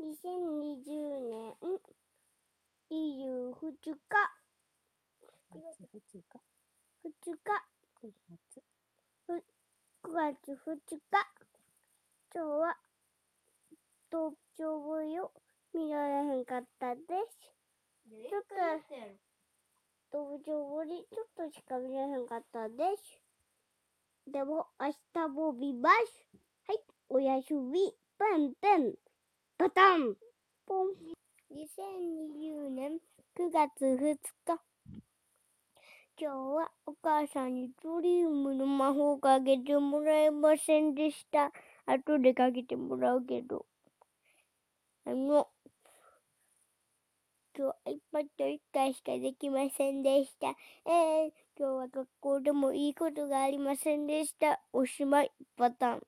[0.00, 0.06] 2020
[1.28, 1.58] 年
[2.88, 3.90] 22日。
[3.90, 6.38] 9月2日、
[7.04, 7.50] 2日。
[7.98, 8.62] 9月
[10.04, 11.18] 9月2日。
[12.32, 12.76] 今日は
[14.08, 15.32] 東京ボーイを
[15.74, 17.50] 見られへんかったです。
[18.30, 18.54] ちょっと
[20.12, 24.30] 東京ボーイちょっとしか見られへんかったです。
[24.30, 26.24] でも明日も見ます。
[26.68, 26.78] はい
[27.08, 27.92] おやすみ。
[28.16, 29.07] パンパン
[29.58, 30.14] パタン
[30.66, 30.86] ポン
[31.50, 32.92] 2020年
[33.36, 34.60] 9月2日
[36.16, 41.50] 今日はお母さんにトリウムの魔法をかけてもらえませんでした。
[41.86, 43.66] 後でかけてもらうけど。
[45.04, 45.48] あの、
[47.56, 47.76] 今日は
[48.14, 50.50] iPad1 回しかできませんでした。
[50.86, 54.60] えー、今日は学校でもいいことがありませんでした。
[54.72, 56.02] おしまい、パターン。